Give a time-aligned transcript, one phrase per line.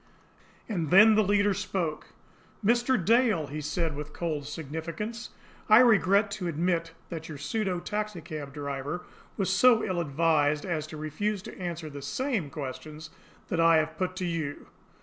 [0.67, 2.07] And then the leader spoke.
[2.65, 2.97] "Mr.
[3.05, 5.29] Dale," he said, with cold significance,
[5.69, 9.05] "I regret to admit that your pseudo taxicab driver
[9.37, 13.11] was so ill advised as to refuse to answer the SAME questions
[13.49, 14.69] that I have put to you."